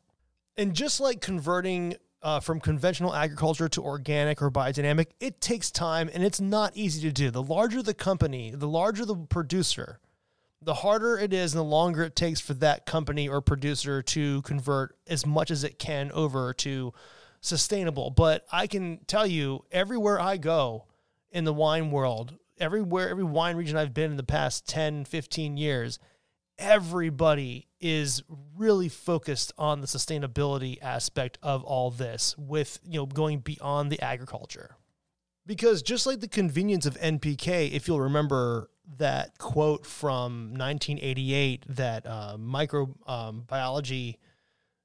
And 0.57 0.75
just 0.75 1.01
like 1.01 1.21
converting 1.21 1.97
uh, 2.23 2.41
from 2.41 2.61
conventional 2.61 3.15
agriculture 3.15 3.69
to 3.69 3.83
organic 3.83 4.41
or 4.41 4.51
biodynamic, 4.51 5.07
it 5.21 5.41
takes 5.41 5.71
time 5.71 6.09
and 6.13 6.23
it's 6.23 6.41
not 6.41 6.77
easy 6.77 7.01
to 7.03 7.13
do. 7.13 7.31
The 7.31 7.43
larger 7.43 7.83
the 7.83 7.95
company, 7.95 8.53
the 8.55 8.69
larger 8.69 9.05
the 9.05 9.17
producer, 9.17 9.99
the 10.61 10.75
harder 10.75 11.19
it 11.19 11.33
is 11.33 11.53
and 11.53 11.59
the 11.59 11.65
longer 11.65 12.05
it 12.05 12.15
takes 12.15 12.41
for 12.41 12.55
that 12.55 12.87
company 12.87 13.29
or 13.29 13.41
producer 13.41 14.03
to 14.03 14.43
convert 14.43 14.97
as 15.09 15.27
much 15.27 15.51
as 15.51 15.65
it 15.65 15.79
can 15.79 16.13
over 16.13 16.55
to 16.55 16.93
sustainable. 17.41 18.11
But 18.11 18.47
I 18.53 18.69
can 18.69 19.01
tell 19.07 19.27
you, 19.27 19.65
everywhere 19.73 20.21
I 20.21 20.37
go 20.37 20.87
in 21.33 21.45
the 21.45 21.53
wine 21.53 21.91
world, 21.91 22.37
everywhere, 22.59 23.09
every 23.09 23.25
wine 23.25 23.57
region 23.57 23.77
I've 23.77 23.95
been 23.95 24.13
in 24.13 24.17
the 24.17 24.23
past 24.23 24.69
10, 24.69 25.05
15 25.05 25.57
years, 25.57 25.99
everybody 26.59 27.69
is 27.81 28.23
really 28.57 28.89
focused 28.89 29.53
on 29.59 29.81
the 29.81 29.87
sustainability 29.87 30.79
aspect 30.83 31.39
of 31.43 31.65
all 31.65 31.91
this 31.91 32.37
with 32.39 32.79
you 32.85 33.01
know 33.01 33.07
going 33.07 33.41
beyond 33.41 33.91
the 33.91 34.01
agriculture. 34.01 34.77
Because 35.45 35.83
just 35.83 36.07
like 36.07 36.21
the 36.21 36.29
convenience 36.29 36.87
of 36.87 36.95
npk 37.01 37.73
if 37.73 37.89
you'll 37.89 38.01
remember 38.01 38.71
that 38.99 39.37
quote 39.39 39.87
from 39.87 40.55
1988 40.57 41.65
that 41.69 42.07
uh, 42.07 42.37
microbiology 42.39 44.15
um, 44.15 44.21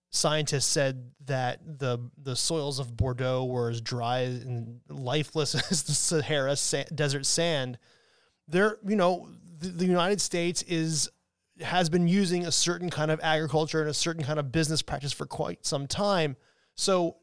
scientists 0.10 0.66
said 0.66 1.12
that 1.26 1.60
the 1.80 2.00
the 2.18 2.36
soils 2.36 2.80
of 2.80 2.96
bordeaux 2.96 3.46
were 3.46 3.70
as 3.70 3.82
dry 3.82 4.20
and 4.20 4.80
lifeless 4.90 5.54
as 5.72 5.84
the 5.84 5.94
sahara 5.94 6.56
sa- 6.56 6.84
desert 6.96 7.26
sand 7.26 7.78
there 8.48 8.78
you 8.86 8.96
know 8.96 9.28
the, 9.60 9.68
the 9.68 9.86
united 9.86 10.22
states 10.22 10.62
is 10.64 11.10
has 11.62 11.90
been 11.90 12.08
using 12.08 12.46
a 12.46 12.52
certain 12.52 12.90
kind 12.90 13.12
of 13.12 13.20
agriculture 13.24 13.82
and 13.82 13.90
a 13.90 13.94
certain 13.94 14.24
kind 14.24 14.40
of 14.40 14.52
business 14.52 14.82
practice 14.82 15.14
for 15.14 15.26
quite 15.26 15.66
some 15.66 15.88
time. 15.88 16.36
So 16.76 17.18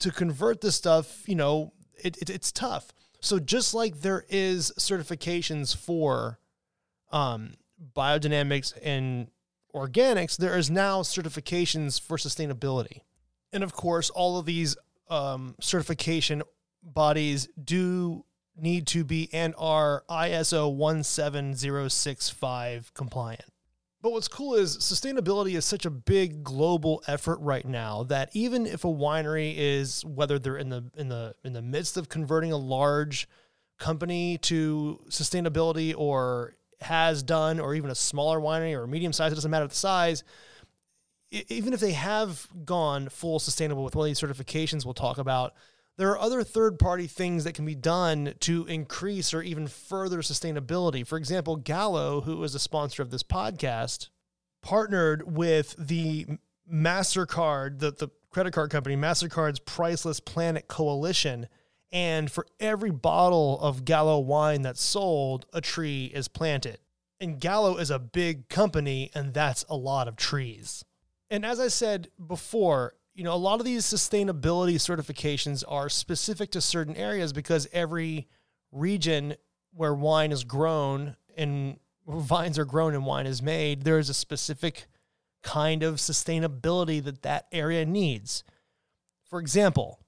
to 0.00 0.10
convert 0.10 0.60
this 0.60 0.74
stuff, 0.76 1.28
you 1.28 1.34
know, 1.34 1.72
it, 2.02 2.16
it, 2.18 2.30
it's 2.30 2.52
tough. 2.52 2.92
So 3.20 3.38
just 3.38 3.74
like 3.74 4.00
there 4.00 4.24
is 4.28 4.72
certifications 4.78 5.76
for 5.76 6.38
um, 7.10 7.54
biodynamics 7.94 8.72
and 8.82 9.28
organics, 9.74 10.36
there 10.36 10.56
is 10.58 10.70
now 10.70 11.02
certifications 11.02 12.00
for 12.00 12.16
sustainability. 12.16 13.00
And 13.52 13.62
of 13.62 13.72
course, 13.72 14.10
all 14.10 14.38
of 14.38 14.46
these 14.46 14.76
um, 15.08 15.54
certification 15.60 16.42
bodies 16.82 17.48
do 17.62 18.24
need 18.56 18.86
to 18.88 19.04
be 19.04 19.28
and 19.32 19.54
are 19.58 20.02
ISO 20.08 21.04
17065 21.04 22.94
compliant. 22.94 23.44
But 24.02 24.12
what's 24.12 24.28
cool 24.28 24.54
is 24.54 24.76
sustainability 24.78 25.56
is 25.56 25.64
such 25.64 25.84
a 25.86 25.90
big 25.90 26.44
global 26.44 27.02
effort 27.06 27.38
right 27.40 27.66
now 27.66 28.04
that 28.04 28.30
even 28.34 28.66
if 28.66 28.84
a 28.84 28.88
winery 28.88 29.54
is 29.56 30.04
whether 30.04 30.38
they're 30.38 30.58
in 30.58 30.68
the 30.68 30.84
in 30.96 31.08
the 31.08 31.34
in 31.44 31.54
the 31.54 31.62
midst 31.62 31.96
of 31.96 32.08
converting 32.08 32.52
a 32.52 32.56
large 32.56 33.26
company 33.78 34.38
to 34.38 35.00
sustainability 35.08 35.94
or 35.96 36.56
has 36.80 37.22
done 37.22 37.58
or 37.58 37.74
even 37.74 37.90
a 37.90 37.94
smaller 37.94 38.38
winery 38.38 38.74
or 38.74 38.86
medium 38.86 39.12
size 39.12 39.32
it 39.32 39.34
doesn't 39.34 39.50
matter 39.50 39.66
the 39.66 39.74
size 39.74 40.24
even 41.30 41.72
if 41.72 41.80
they 41.80 41.92
have 41.92 42.46
gone 42.64 43.08
full 43.08 43.38
sustainable 43.38 43.82
with 43.82 43.96
one 43.96 44.08
of 44.08 44.10
these 44.10 44.20
certifications 44.20 44.84
we'll 44.84 44.94
talk 44.94 45.18
about 45.18 45.54
there 45.96 46.10
are 46.10 46.18
other 46.18 46.42
third 46.42 46.78
party 46.78 47.06
things 47.06 47.44
that 47.44 47.54
can 47.54 47.64
be 47.64 47.74
done 47.74 48.34
to 48.40 48.66
increase 48.66 49.32
or 49.32 49.42
even 49.42 49.66
further 49.66 50.18
sustainability. 50.18 51.06
For 51.06 51.16
example, 51.16 51.56
Gallo, 51.56 52.20
who 52.22 52.42
is 52.44 52.54
a 52.54 52.58
sponsor 52.58 53.02
of 53.02 53.10
this 53.10 53.22
podcast, 53.22 54.10
partnered 54.62 55.36
with 55.36 55.74
the 55.78 56.26
MasterCard, 56.70 57.78
the, 57.78 57.92
the 57.92 58.08
credit 58.30 58.52
card 58.52 58.70
company, 58.70 58.96
MasterCard's 58.96 59.60
Priceless 59.60 60.20
Planet 60.20 60.68
Coalition. 60.68 61.48
And 61.92 62.30
for 62.30 62.46
every 62.60 62.90
bottle 62.90 63.58
of 63.60 63.84
Gallo 63.84 64.18
wine 64.18 64.62
that's 64.62 64.82
sold, 64.82 65.46
a 65.52 65.60
tree 65.60 66.06
is 66.06 66.28
planted. 66.28 66.78
And 67.20 67.40
Gallo 67.40 67.78
is 67.78 67.90
a 67.90 67.98
big 67.98 68.50
company, 68.50 69.10
and 69.14 69.32
that's 69.32 69.64
a 69.70 69.76
lot 69.76 70.08
of 70.08 70.16
trees. 70.16 70.84
And 71.30 71.46
as 71.46 71.58
I 71.58 71.68
said 71.68 72.08
before, 72.24 72.94
you 73.16 73.24
know, 73.24 73.32
a 73.32 73.36
lot 73.36 73.60
of 73.60 73.64
these 73.64 73.86
sustainability 73.86 74.74
certifications 74.74 75.64
are 75.66 75.88
specific 75.88 76.50
to 76.50 76.60
certain 76.60 76.94
areas 76.96 77.32
because 77.32 77.66
every 77.72 78.28
region 78.70 79.34
where 79.72 79.94
wine 79.94 80.32
is 80.32 80.44
grown 80.44 81.16
and 81.34 81.78
vines 82.06 82.58
are 82.58 82.66
grown 82.66 82.94
and 82.94 83.06
wine 83.06 83.26
is 83.26 83.40
made, 83.40 83.84
there 83.84 83.98
is 83.98 84.10
a 84.10 84.14
specific 84.14 84.86
kind 85.42 85.82
of 85.82 85.94
sustainability 85.94 87.02
that 87.02 87.22
that 87.22 87.46
area 87.52 87.86
needs. 87.86 88.44
For 89.24 89.40
example, 89.40 89.98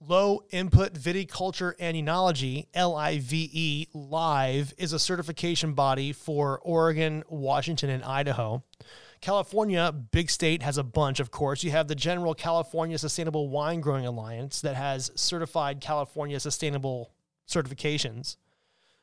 Low 0.00 0.44
Input 0.50 0.94
Viticulture 0.94 1.74
and 1.78 1.94
Enology, 1.94 2.68
LIVE, 2.74 3.88
LIVE, 3.92 4.72
is 4.78 4.94
a 4.94 4.98
certification 4.98 5.74
body 5.74 6.14
for 6.14 6.58
Oregon, 6.60 7.22
Washington, 7.28 7.90
and 7.90 8.02
Idaho. 8.02 8.64
California, 9.20 9.92
big 9.92 10.30
state, 10.30 10.62
has 10.62 10.78
a 10.78 10.82
bunch, 10.82 11.20
of 11.20 11.30
course. 11.30 11.62
You 11.62 11.70
have 11.72 11.88
the 11.88 11.94
General 11.94 12.34
California 12.34 12.96
Sustainable 12.96 13.48
Wine 13.48 13.80
Growing 13.80 14.06
Alliance 14.06 14.60
that 14.62 14.76
has 14.76 15.10
certified 15.14 15.80
California 15.80 16.40
sustainable 16.40 17.12
certifications. 17.46 18.36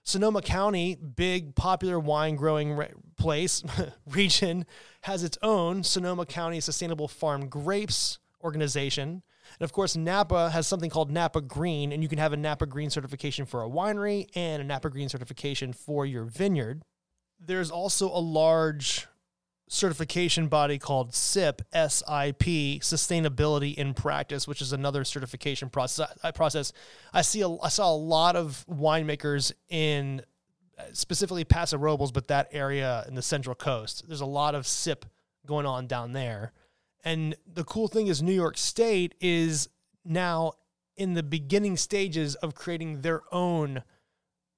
Sonoma 0.03 0.41
County, 0.41 0.95
big 0.95 1.53
popular 1.53 1.99
wine 1.99 2.37
growing 2.37 2.73
re- 2.73 2.93
place, 3.17 3.61
region, 4.07 4.65
has 5.01 5.21
its 5.21 5.37
own 5.41 5.83
Sonoma 5.83 6.25
County 6.25 6.61
Sustainable 6.61 7.09
Farm 7.09 7.49
Grapes 7.49 8.17
organization. 8.41 9.21
And 9.59 9.65
of 9.65 9.73
course, 9.73 9.97
Napa 9.97 10.49
has 10.49 10.65
something 10.65 10.89
called 10.89 11.11
Napa 11.11 11.41
Green, 11.41 11.91
and 11.91 12.01
you 12.01 12.09
can 12.09 12.19
have 12.19 12.31
a 12.31 12.37
Napa 12.37 12.65
Green 12.65 12.89
certification 12.89 13.45
for 13.45 13.63
a 13.63 13.69
winery 13.69 14.27
and 14.33 14.61
a 14.61 14.65
Napa 14.65 14.89
Green 14.89 15.09
certification 15.09 15.73
for 15.73 16.05
your 16.05 16.23
vineyard. 16.23 16.83
There's 17.39 17.69
also 17.69 18.07
a 18.07 18.19
large 18.19 19.07
certification 19.67 20.47
body 20.47 20.77
called 20.77 21.13
SIP, 21.13 21.61
SIP, 21.73 22.41
Sustainability 22.81 23.75
in 23.75 23.93
Practice, 23.93 24.47
which 24.47 24.61
is 24.61 24.71
another 24.73 25.03
certification 25.03 25.69
process. 25.69 26.09
I, 26.23 26.31
process. 26.31 26.73
I 27.13 27.21
see 27.21 27.41
a, 27.41 27.49
I 27.49 27.69
saw 27.69 27.93
a 27.93 27.95
lot 27.95 28.35
of 28.35 28.65
winemakers 28.69 29.51
in 29.69 30.21
uh, 30.77 30.83
specifically 30.93 31.43
Paso 31.43 31.77
Robles, 31.77 32.11
but 32.11 32.27
that 32.29 32.47
area 32.51 33.03
in 33.07 33.15
the 33.15 33.21
Central 33.21 33.55
Coast. 33.55 34.03
There's 34.07 34.21
a 34.21 34.25
lot 34.25 34.55
of 34.55 34.65
SIP 34.65 35.05
going 35.45 35.65
on 35.65 35.87
down 35.87 36.13
there. 36.13 36.53
And 37.03 37.35
the 37.51 37.63
cool 37.63 37.87
thing 37.87 38.07
is 38.07 38.21
New 38.21 38.33
York 38.33 38.57
State 38.57 39.15
is 39.19 39.69
now 40.05 40.53
in 40.95 41.13
the 41.13 41.23
beginning 41.23 41.77
stages 41.77 42.35
of 42.35 42.55
creating 42.55 43.01
their 43.01 43.21
own 43.31 43.83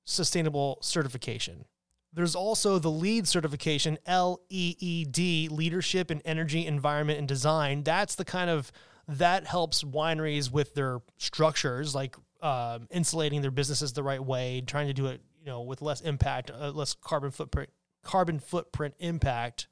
sustainable 0.06 0.80
certification. 0.82 1.66
There's 2.12 2.36
also 2.36 2.80
the 2.80 2.90
LEED 2.90 3.28
certification, 3.28 3.98
L 4.06 4.42
E 4.50 4.76
E 4.80 5.06
D, 5.06 5.48
Leadership 5.50 6.10
in 6.10 6.22
Energy, 6.22 6.66
Environment, 6.66 7.20
and 7.20 7.28
Design. 7.28 7.84
That's 7.84 8.16
the 8.16 8.26
kind 8.26 8.50
of 8.50 8.72
that 9.08 9.46
helps 9.46 9.84
wineries 9.84 10.52
with 10.52 10.74
their 10.76 11.00
structures, 11.18 11.96
like 11.96 12.16
uh, 12.42 12.80
insulating 12.92 13.42
their 13.42 13.52
businesses 13.52 13.94
the 13.94 14.04
right 14.04 14.24
way, 14.24 14.62
trying 14.66 14.88
to 14.88 14.94
do 14.94 15.08
it, 15.08 15.22
you 15.40 15.48
know, 15.48 15.62
with 15.62 15.82
less 15.82 16.02
impact, 16.02 16.52
uh, 16.52 16.72
less 16.72 16.94
carbon 16.94 17.32
footprint, 17.32 17.70
carbon 18.04 18.40
footprint 18.40 18.96
impact. 19.00 19.68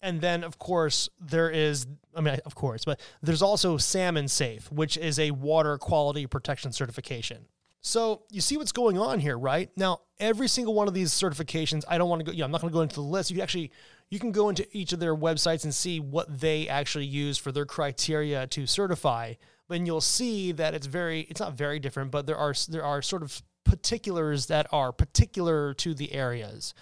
And 0.00 0.20
then, 0.20 0.44
of 0.44 0.58
course, 0.58 1.08
there 1.20 1.48
is, 1.48 1.86
I 2.14 2.20
mean, 2.20 2.38
of 2.44 2.54
course, 2.54 2.84
but 2.84 3.00
there's 3.22 3.42
also 3.42 3.76
Salmon 3.76 4.28
Safe, 4.28 4.70
which 4.72 4.96
is 4.96 5.18
a 5.18 5.30
water 5.30 5.78
quality 5.78 6.26
protection 6.26 6.72
certification. 6.72 7.46
So 7.82 8.22
you 8.30 8.40
see 8.40 8.56
what's 8.56 8.72
going 8.72 8.96
on 8.96 9.18
here, 9.18 9.36
right? 9.36 9.68
Now, 9.76 10.02
every 10.20 10.46
single 10.46 10.72
one 10.72 10.86
of 10.86 10.94
these 10.94 11.10
certifications, 11.10 11.82
I 11.88 11.98
don't 11.98 12.08
want 12.08 12.20
to 12.20 12.24
go, 12.24 12.32
yeah, 12.32 12.44
I'm 12.44 12.52
not 12.52 12.60
going 12.60 12.70
to 12.70 12.74
go 12.74 12.82
into 12.82 12.94
the 12.94 13.00
list. 13.02 13.32
You 13.32 13.42
actually, 13.42 13.72
you 14.08 14.20
can 14.20 14.30
go 14.30 14.48
into 14.48 14.66
each 14.70 14.92
of 14.92 15.00
their 15.00 15.16
websites 15.16 15.64
and 15.64 15.74
see 15.74 15.98
what 15.98 16.40
they 16.40 16.68
actually 16.68 17.06
use 17.06 17.38
for 17.38 17.50
their 17.50 17.66
criteria 17.66 18.46
to 18.46 18.66
certify. 18.66 19.34
But 19.66 19.84
you'll 19.84 20.00
see 20.00 20.52
that 20.52 20.74
it's 20.74 20.86
very, 20.86 21.22
it's 21.22 21.40
not 21.40 21.54
very 21.54 21.80
different, 21.80 22.12
but 22.12 22.26
there 22.26 22.36
are, 22.36 22.54
there 22.68 22.84
are 22.84 23.02
sort 23.02 23.22
of 23.24 23.42
particulars 23.64 24.46
that 24.46 24.68
are 24.70 24.92
particular 24.92 25.74
to 25.74 25.92
the 25.92 26.12
areas. 26.12 26.74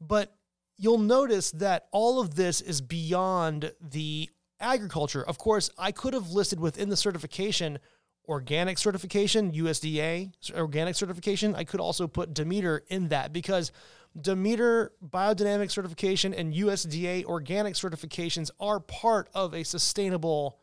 But 0.00 0.34
you'll 0.78 0.96
notice 0.96 1.50
that 1.52 1.88
all 1.92 2.20
of 2.20 2.36
this 2.36 2.62
is 2.62 2.80
beyond 2.80 3.72
the 3.82 4.30
agriculture. 4.60 5.22
Of 5.22 5.36
course, 5.36 5.70
I 5.76 5.92
could 5.92 6.14
have 6.14 6.30
listed 6.30 6.58
within 6.58 6.88
the 6.88 6.96
certification 6.96 7.80
organic 8.28 8.78
certification, 8.78 9.52
USDA 9.52 10.30
organic 10.52 10.94
certification. 10.94 11.54
I 11.54 11.64
could 11.64 11.80
also 11.80 12.06
put 12.06 12.34
Demeter 12.34 12.84
in 12.88 13.08
that 13.08 13.32
because 13.32 13.72
Demeter 14.20 14.92
biodynamic 15.04 15.70
certification 15.70 16.34
and 16.34 16.52
USDA 16.52 17.24
organic 17.24 17.74
certifications 17.74 18.50
are 18.60 18.80
part 18.80 19.28
of 19.34 19.54
a 19.54 19.64
sustainable 19.64 20.58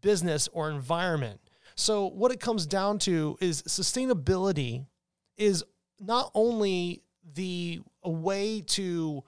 business 0.00 0.48
or 0.52 0.70
environment. 0.70 1.40
So, 1.76 2.06
what 2.08 2.32
it 2.32 2.40
comes 2.40 2.66
down 2.66 2.98
to 3.00 3.38
is 3.40 3.62
sustainability 3.62 4.86
is 5.36 5.64
not 6.00 6.30
only 6.34 7.02
the 7.34 7.80
a 8.02 8.10
way 8.10 8.62
to 8.62 9.22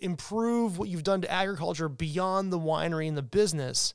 improve 0.00 0.78
what 0.78 0.88
you've 0.88 1.02
done 1.02 1.20
to 1.22 1.30
agriculture 1.30 1.88
beyond 1.88 2.52
the 2.52 2.58
winery 2.58 3.08
and 3.08 3.16
the 3.16 3.22
business, 3.22 3.94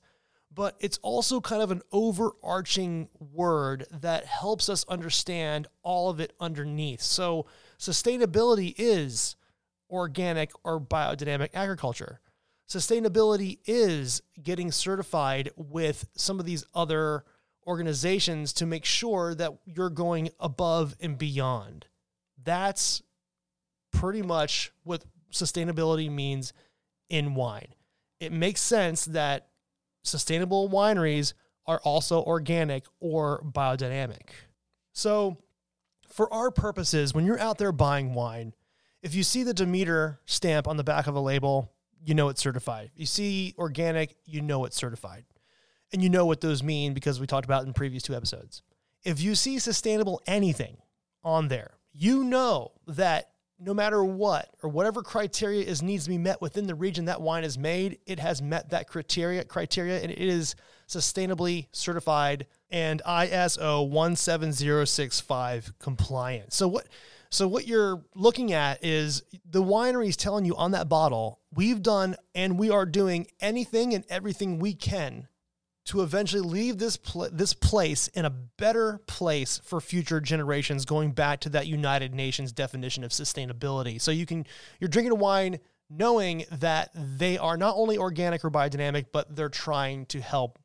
but 0.54 0.76
it's 0.80 1.00
also 1.02 1.42
kind 1.42 1.62
of 1.62 1.72
an 1.72 1.82
overarching 1.92 3.10
word 3.20 3.86
that 3.92 4.26
helps 4.26 4.70
us 4.70 4.86
understand 4.88 5.68
all 5.84 6.10
of 6.10 6.20
it 6.20 6.34
underneath. 6.40 7.02
So, 7.02 7.46
sustainability 7.80 8.74
is 8.78 9.36
organic 9.90 10.52
or 10.64 10.80
biodynamic 10.80 11.50
agriculture. 11.54 12.20
Sustainability 12.70 13.60
is 13.66 14.22
getting 14.42 14.72
certified 14.72 15.52
with 15.56 16.08
some 16.16 16.40
of 16.40 16.46
these 16.46 16.66
other 16.74 17.24
organizations 17.68 18.54
to 18.54 18.66
make 18.66 18.86
sure 18.86 19.36
that 19.36 19.54
you're 19.66 19.90
going 19.90 20.30
above 20.40 20.96
and 21.00 21.18
beyond. 21.18 21.86
That's 22.42 23.02
pretty 23.92 24.22
much 24.22 24.72
what 24.84 25.04
sustainability 25.32 26.12
means 26.12 26.54
in 27.10 27.36
wine. 27.36 27.74
It 28.20 28.32
makes 28.32 28.62
sense 28.62 29.06
that 29.06 29.50
sustainable 30.04 30.70
wineries 30.70 31.34
are 31.66 31.80
also 31.84 32.22
organic 32.24 32.86
or 33.00 33.42
biodynamic. 33.44 34.30
So, 34.92 35.38
for 36.10 36.32
our 36.32 36.52
purposes, 36.52 37.14
when 37.14 37.26
you're 37.26 37.40
out 37.40 37.58
there 37.58 37.72
buying 37.72 38.14
wine, 38.14 38.54
if 39.02 39.16
you 39.16 39.24
see 39.24 39.44
the 39.44 39.54
Demeter 39.54 40.20
stamp 40.26 40.68
on 40.68 40.78
the 40.78 40.84
back 40.84 41.08
of 41.08 41.16
a 41.16 41.20
label, 41.20 41.74
you 42.06 42.14
know 42.14 42.30
it's 42.30 42.42
certified. 42.42 42.92
You 42.96 43.06
see 43.06 43.56
organic, 43.58 44.16
you 44.26 44.42
know 44.42 44.66
it's 44.66 44.78
certified. 44.78 45.26
And 45.92 46.02
you 46.02 46.10
know 46.10 46.26
what 46.26 46.42
those 46.42 46.64
mean 46.64 46.94
because 46.94 47.20
we 47.20 47.28
talked 47.28 47.46
about 47.46 47.66
in 47.66 47.74
previous 47.74 48.04
two 48.04 48.16
episodes. 48.16 48.62
If 49.04 49.22
you 49.22 49.36
see 49.36 49.60
sustainable 49.60 50.22
anything 50.26 50.78
on 51.24 51.48
there, 51.48 51.72
you 51.92 52.24
know 52.24 52.72
that 52.88 53.33
no 53.64 53.74
matter 53.74 54.04
what 54.04 54.50
or 54.62 54.70
whatever 54.70 55.02
criteria 55.02 55.64
is 55.64 55.82
needs 55.82 56.04
to 56.04 56.10
be 56.10 56.18
met 56.18 56.42
within 56.42 56.68
the 56.68 56.76
region 56.76 57.06
that 57.06 57.22
wine 57.22 57.44
is 57.44 57.58
made, 57.58 58.00
it 58.06 58.20
has 58.20 58.42
met 58.42 58.70
that 58.70 58.88
criteria 58.88 59.44
criteria 59.46 60.02
and 60.02 60.12
it 60.12 60.20
is 60.20 60.56
sustainably 60.88 61.68
certified 61.72 62.46
and 62.70 63.02
ISO 63.06 63.90
17065 63.90 65.74
compliant. 65.80 66.54
So 66.54 66.68
what 66.68 66.88
so 67.30 67.48
what 67.48 67.66
you're 67.66 68.04
looking 68.14 68.54
at 68.54 68.84
is 68.84 69.24
the 69.50 69.64
winery 69.64 70.10
is 70.10 70.18
telling 70.18 70.46
you 70.46 70.56
on 70.56 70.72
that 70.72 70.88
bottle, 70.88 71.40
we've 71.52 71.82
done 71.82 72.16
and 72.36 72.60
we 72.60 72.70
are 72.70 72.86
doing 72.86 73.26
anything 73.40 73.96
and 73.96 74.04
everything 74.08 74.60
we 74.60 74.76
can 74.76 75.28
to 75.86 76.02
eventually 76.02 76.42
leave 76.42 76.78
this 76.78 76.98
pl- 76.98 77.30
this 77.32 77.54
place 77.54 78.08
in 78.10 78.26
a 78.26 78.30
better 78.30 79.02
place 79.06 79.60
for 79.64 79.82
future 79.82 80.22
generations 80.22 80.86
going 80.86 81.12
back 81.12 81.42
to 81.42 81.50
that 81.50 81.68
United 81.68 82.14
Nations 82.14 82.52
definition 82.52 83.04
of 83.04 83.12
sustainability. 83.12 84.00
So 84.00 84.12
you 84.12 84.26
can 84.26 84.46
you're 84.80 84.88
drinking 84.88 85.18
wine 85.20 85.60
knowing 85.90 86.46
that 86.52 86.90
they 86.96 87.38
are 87.38 87.58
not 87.58 87.76
only 87.76 87.98
organic 87.98 88.46
or 88.46 88.52
biodynamic 88.52 89.08
but 89.12 89.36
they're 89.36 89.50
trying 89.50 90.06
to 90.08 90.22
help 90.22 90.58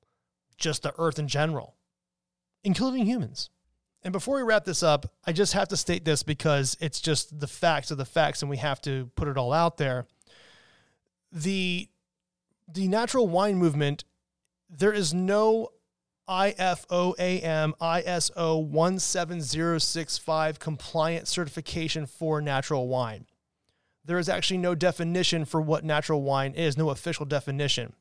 just 0.56 0.82
the 0.82 0.94
earth 0.98 1.18
in 1.18 1.28
general 1.28 1.74
including 2.64 3.06
humans. 3.06 3.50
And 4.02 4.12
before 4.12 4.36
we 4.36 4.42
wrap 4.42 4.64
this 4.64 4.82
up, 4.82 5.12
I 5.26 5.32
just 5.32 5.54
have 5.54 5.68
to 5.68 5.76
state 5.76 6.04
this 6.04 6.22
because 6.22 6.76
it's 6.80 7.00
just 7.00 7.40
the 7.40 7.46
facts 7.46 7.90
of 7.90 7.98
the 7.98 8.04
facts 8.04 8.42
and 8.42 8.50
we 8.50 8.56
have 8.58 8.80
to 8.82 9.10
put 9.16 9.28
it 9.28 9.36
all 9.36 9.52
out 9.52 9.76
there. 9.76 10.06
The 11.32 11.88
the 12.70 12.86
natural 12.86 13.26
wine 13.26 13.56
movement 13.56 14.04
there 14.68 14.92
is 14.92 15.14
no 15.14 15.70
IFOAM 16.28 17.72
ISO 17.80 19.00
17065 19.00 20.58
compliant 20.58 21.26
certification 21.26 22.04
for 22.06 22.42
natural 22.42 22.86
wine. 22.86 23.26
There 24.04 24.18
is 24.18 24.28
actually 24.28 24.58
no 24.58 24.74
definition 24.74 25.44
for 25.44 25.60
what 25.60 25.84
natural 25.84 26.22
wine 26.22 26.54
is, 26.54 26.76
no 26.76 26.90
official 26.90 27.24
definition. 27.24 27.94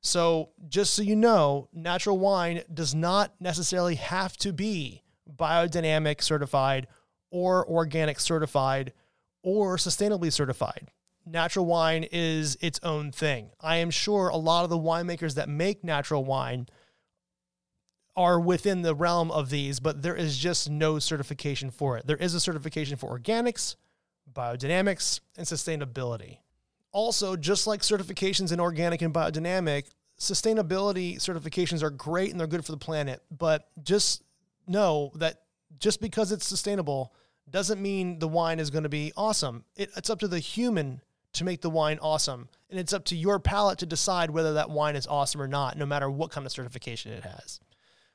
So, 0.00 0.50
just 0.68 0.94
so 0.94 1.02
you 1.02 1.14
know, 1.14 1.68
natural 1.72 2.18
wine 2.18 2.62
does 2.72 2.94
not 2.94 3.34
necessarily 3.40 3.94
have 3.94 4.36
to 4.38 4.52
be 4.52 5.02
biodynamic 5.30 6.20
certified 6.22 6.88
or 7.30 7.66
organic 7.68 8.18
certified 8.20 8.92
or 9.42 9.76
sustainably 9.76 10.32
certified 10.32 10.88
natural 11.26 11.66
wine 11.66 12.06
is 12.10 12.56
its 12.60 12.80
own 12.82 13.12
thing. 13.12 13.50
I 13.60 13.76
am 13.76 13.90
sure 13.90 14.28
a 14.28 14.36
lot 14.36 14.64
of 14.64 14.70
the 14.70 14.78
winemakers 14.78 15.34
that 15.34 15.48
make 15.48 15.84
natural 15.84 16.24
wine 16.24 16.68
are 18.14 18.38
within 18.38 18.82
the 18.82 18.94
realm 18.94 19.30
of 19.30 19.50
these, 19.50 19.80
but 19.80 20.02
there 20.02 20.14
is 20.14 20.36
just 20.36 20.68
no 20.68 20.98
certification 20.98 21.70
for 21.70 21.96
it. 21.96 22.06
There 22.06 22.16
is 22.16 22.34
a 22.34 22.40
certification 22.40 22.96
for 22.96 23.18
organics, 23.18 23.76
biodynamics, 24.32 25.20
and 25.36 25.46
sustainability. 25.46 26.38
Also, 26.92 27.36
just 27.36 27.66
like 27.66 27.80
certifications 27.80 28.52
in 28.52 28.60
organic 28.60 29.00
and 29.00 29.14
biodynamic, 29.14 29.84
sustainability 30.20 31.16
certifications 31.16 31.82
are 31.82 31.90
great 31.90 32.30
and 32.30 32.38
they're 32.38 32.46
good 32.46 32.64
for 32.64 32.72
the 32.72 32.78
planet, 32.78 33.22
but 33.30 33.68
just 33.82 34.22
know 34.66 35.10
that 35.16 35.40
just 35.78 36.00
because 36.00 36.32
it's 36.32 36.46
sustainable 36.46 37.14
doesn't 37.50 37.80
mean 37.80 38.18
the 38.18 38.28
wine 38.28 38.60
is 38.60 38.70
going 38.70 38.84
to 38.84 38.88
be 38.88 39.12
awesome. 39.16 39.64
It, 39.74 39.90
it's 39.96 40.10
up 40.10 40.20
to 40.20 40.28
the 40.28 40.38
human 40.38 41.00
to 41.34 41.44
make 41.44 41.60
the 41.60 41.70
wine 41.70 41.98
awesome. 42.00 42.48
And 42.70 42.78
it's 42.78 42.92
up 42.92 43.04
to 43.06 43.16
your 43.16 43.38
palate 43.38 43.78
to 43.78 43.86
decide 43.86 44.30
whether 44.30 44.54
that 44.54 44.70
wine 44.70 44.96
is 44.96 45.06
awesome 45.06 45.40
or 45.40 45.48
not, 45.48 45.76
no 45.76 45.86
matter 45.86 46.10
what 46.10 46.30
kind 46.30 46.46
of 46.46 46.52
certification 46.52 47.12
it 47.12 47.24
has. 47.24 47.60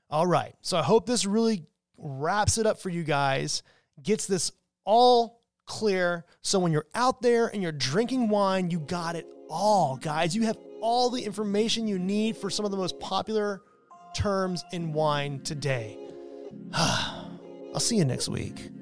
All 0.09 0.27
right. 0.27 0.55
So 0.61 0.77
I 0.77 0.83
hope 0.83 1.05
this 1.05 1.25
really 1.25 1.65
wraps 1.97 2.57
it 2.57 2.65
up 2.65 2.79
for 2.79 2.89
you 2.89 3.03
guys, 3.03 3.63
gets 4.01 4.27
this 4.27 4.51
all 4.85 5.41
clear. 5.65 6.25
So 6.41 6.59
when 6.59 6.71
you're 6.71 6.87
out 6.95 7.21
there 7.21 7.47
and 7.47 7.61
you're 7.61 7.71
drinking 7.71 8.29
wine, 8.29 8.71
you 8.71 8.79
got 8.79 9.15
it 9.15 9.27
all, 9.49 9.97
guys. 9.97 10.35
You 10.35 10.43
have 10.43 10.57
all 10.81 11.09
the 11.09 11.23
information 11.23 11.87
you 11.87 11.99
need 11.99 12.37
for 12.37 12.49
some 12.49 12.65
of 12.65 12.71
the 12.71 12.77
most 12.77 12.99
popular 12.99 13.61
terms 14.15 14.63
in 14.71 14.93
wine 14.93 15.41
today. 15.43 15.97
I'll 16.73 17.79
see 17.79 17.97
you 17.97 18.05
next 18.05 18.29
week. 18.29 18.76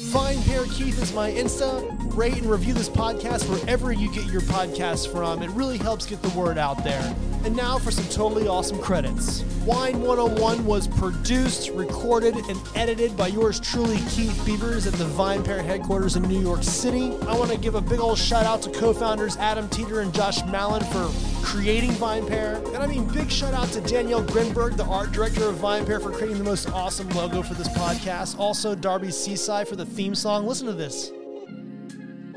VinePair 0.00 0.64
Keith 0.72 1.00
is 1.02 1.12
my 1.12 1.30
Insta. 1.30 2.16
Rate 2.16 2.38
and 2.38 2.46
review 2.46 2.72
this 2.72 2.88
podcast 2.88 3.46
wherever 3.50 3.92
you 3.92 4.10
get 4.14 4.24
your 4.32 4.40
podcasts 4.40 5.06
from. 5.06 5.42
It 5.42 5.50
really 5.50 5.76
helps 5.76 6.06
get 6.06 6.22
the 6.22 6.30
word 6.30 6.56
out 6.56 6.82
there. 6.82 7.14
And 7.44 7.54
now 7.54 7.78
for 7.78 7.90
some 7.90 8.06
totally 8.06 8.48
awesome 8.48 8.78
credits. 8.80 9.42
Wine 9.66 10.00
101 10.00 10.64
was 10.64 10.88
produced, 10.88 11.68
recorded, 11.72 12.34
and 12.34 12.58
edited 12.74 13.14
by 13.14 13.26
yours 13.26 13.60
truly, 13.60 13.98
Keith 14.08 14.42
Beavers, 14.46 14.86
at 14.86 14.94
the 14.94 15.04
VinePair 15.04 15.62
headquarters 15.62 16.16
in 16.16 16.22
New 16.22 16.40
York 16.40 16.62
City. 16.62 17.12
I 17.28 17.36
want 17.36 17.50
to 17.50 17.58
give 17.58 17.74
a 17.74 17.80
big 17.82 18.00
old 18.00 18.18
shout 18.18 18.46
out 18.46 18.62
to 18.62 18.70
co 18.70 18.94
founders 18.94 19.36
Adam 19.36 19.68
Teeter 19.68 20.00
and 20.00 20.14
Josh 20.14 20.42
Malin 20.46 20.82
for 20.84 21.10
creating 21.42 21.90
VinePair. 21.92 22.64
And 22.74 22.78
I 22.78 22.86
mean, 22.86 23.04
big 23.12 23.30
shout 23.30 23.54
out 23.54 23.68
to 23.68 23.80
Danielle 23.80 24.22
Grinberg, 24.22 24.76
the 24.76 24.84
art 24.84 25.12
director 25.12 25.44
of 25.48 25.56
VinePair, 25.56 26.02
for 26.02 26.10
creating 26.10 26.38
the 26.38 26.44
most 26.44 26.70
awesome 26.70 27.08
logo 27.10 27.42
for 27.42 27.54
this 27.54 27.68
podcast. 27.68 28.38
Also, 28.38 28.74
Darby 28.74 29.10
Seaside 29.10 29.68
for 29.68 29.76
the 29.76 29.86
theme 29.86 30.14
song. 30.14 30.46
Listen 30.46 30.66
to 30.66 30.72
this. 30.72 31.10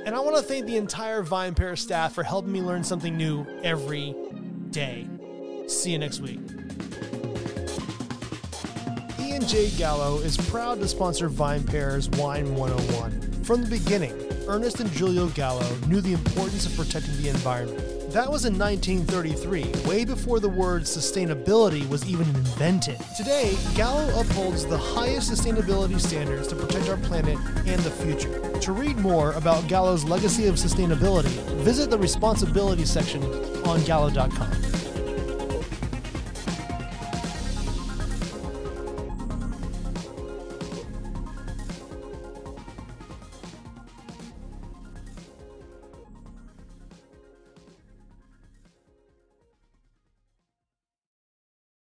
And 0.05 0.13
I 0.13 0.19
want 0.19 0.35
to 0.35 0.43
thank 0.43 0.65
the 0.65 0.75
entire 0.77 1.23
VinePair 1.23 1.77
staff 1.77 2.13
for 2.13 2.23
helping 2.23 2.51
me 2.51 2.61
learn 2.61 2.83
something 2.83 3.15
new 3.15 3.45
every 3.63 4.13
day. 4.69 5.07
See 5.67 5.91
you 5.91 5.99
next 5.99 6.19
week. 6.19 6.39
Ian 9.19 9.47
J. 9.47 9.69
Gallo 9.77 10.19
is 10.19 10.35
proud 10.35 10.79
to 10.81 10.87
sponsor 10.87 11.29
VinePair's 11.29 12.09
Wine 12.11 12.53
101. 12.55 13.43
From 13.43 13.63
the 13.63 13.69
beginning, 13.69 14.13
Ernest 14.47 14.79
and 14.81 14.89
Julio 14.89 15.27
Gallo 15.29 15.65
knew 15.87 16.01
the 16.01 16.13
importance 16.13 16.65
of 16.65 16.75
protecting 16.75 17.15
the 17.21 17.29
environment. 17.29 17.79
That 18.11 18.29
was 18.29 18.45
in 18.45 18.57
1933, 18.59 19.87
way 19.89 20.05
before 20.05 20.39
the 20.39 20.49
word 20.49 20.83
sustainability 20.83 21.87
was 21.89 22.07
even 22.09 22.27
invented. 22.27 22.99
Today, 23.15 23.57
Gallo 23.73 24.07
upholds 24.19 24.65
the 24.65 24.77
highest 24.77 25.31
sustainability 25.31 25.99
standards 25.99 26.47
to 26.49 26.55
protect 26.55 26.89
our 26.89 26.97
planet 26.97 27.37
and 27.65 27.81
the 27.81 27.91
future. 27.91 28.59
To 28.59 28.71
read 28.73 28.97
more 28.97 29.31
about 29.33 29.67
Gallo's 29.67 30.03
legacy 30.03 30.47
of 30.47 30.55
sustainability, 30.55 31.33
visit 31.63 31.89
the 31.89 31.97
responsibility 31.97 32.85
section 32.85 33.23
on 33.65 33.81
gallo.com. 33.83 34.72